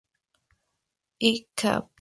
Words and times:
I 1.31 1.45
cap. 1.55 1.87